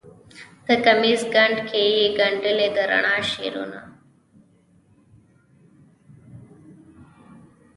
[0.67, 3.79] د کمیس ګنډ کې یې ګنډلې د رڼا شعرونه